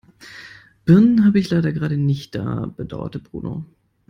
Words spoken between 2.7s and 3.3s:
bedauerte